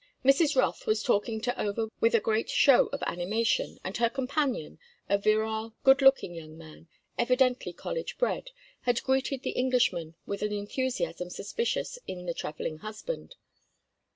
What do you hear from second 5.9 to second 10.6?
looking young man, evidently college bred—had greeted the Englishman with an